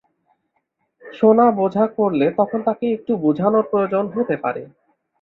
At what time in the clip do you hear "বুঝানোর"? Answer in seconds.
3.17-3.65